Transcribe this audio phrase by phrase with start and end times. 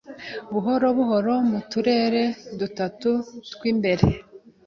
[0.53, 2.23] Buhoro buhoro mu turere
[2.59, 3.09] dutatu
[3.51, 4.05] twimbere